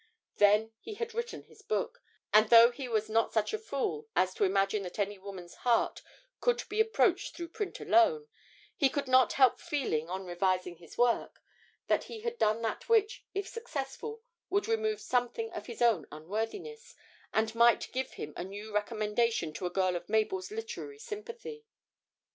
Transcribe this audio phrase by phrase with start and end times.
[0.37, 2.01] Then he had written his book;
[2.33, 6.01] and though he was not such a fool as to imagine that any woman's heart
[6.39, 8.27] could be approached through print alone,
[8.75, 11.43] he could not help feeling on revising his work
[11.85, 16.95] that he had done that which, if successful, would remove something of his own unworthiness,
[17.31, 21.63] and might give him a new recommendation to a girl of Mabel's literary sympathy.